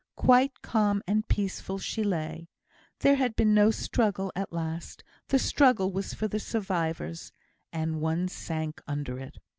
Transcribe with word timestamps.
Quite 0.17 0.63
calm 0.63 1.03
and 1.05 1.27
peaceful 1.27 1.77
she 1.77 2.03
lay; 2.03 2.49
there 3.01 3.17
had 3.17 3.35
been 3.35 3.53
no 3.53 3.69
struggle 3.69 4.31
at 4.35 4.51
last; 4.51 5.03
the 5.27 5.37
struggle 5.37 5.91
was 5.91 6.15
for 6.15 6.27
the 6.27 6.39
survivors, 6.39 7.31
and 7.71 8.01
one 8.01 8.27
sank 8.27 8.81
under 8.87 9.19
it. 9.19 9.37